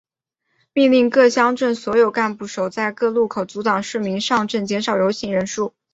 [0.73, 5.75] 命令各乡镇所有干部守在各路口阻拦市民上镇减少游行人数。